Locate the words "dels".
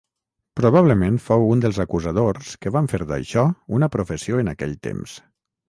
1.65-1.81